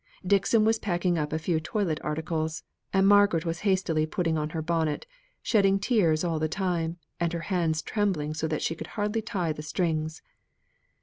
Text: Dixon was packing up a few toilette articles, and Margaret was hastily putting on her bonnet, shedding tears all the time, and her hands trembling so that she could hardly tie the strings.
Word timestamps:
Dixon 0.25 0.65
was 0.65 0.79
packing 0.79 1.19
up 1.19 1.31
a 1.31 1.37
few 1.37 1.59
toilette 1.59 2.03
articles, 2.03 2.63
and 2.91 3.07
Margaret 3.07 3.45
was 3.45 3.59
hastily 3.59 4.07
putting 4.07 4.35
on 4.35 4.49
her 4.49 4.61
bonnet, 4.63 5.05
shedding 5.43 5.77
tears 5.77 6.23
all 6.23 6.39
the 6.39 6.47
time, 6.49 6.97
and 7.19 7.31
her 7.33 7.41
hands 7.53 7.83
trembling 7.83 8.33
so 8.33 8.47
that 8.47 8.63
she 8.63 8.73
could 8.73 8.87
hardly 8.97 9.21
tie 9.21 9.53
the 9.53 9.61
strings. 9.61 10.23